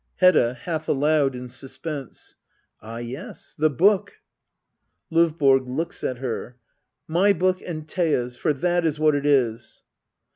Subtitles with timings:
[0.15, 0.55] Hedda.
[0.63, 2.35] [Half akud, in suspense.']
[2.81, 4.13] Ah yes— the book!
[5.11, 5.59] LovBORa.
[5.67, 6.57] [Looks at her.]
[7.07, 9.83] My book and Thea's; for that is what it is.